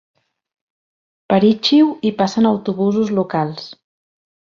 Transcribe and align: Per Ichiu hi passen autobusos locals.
Per 1.33 1.39
Ichiu 1.51 1.93
hi 2.09 2.15
passen 2.25 2.53
autobusos 2.55 3.17
locals. 3.23 3.73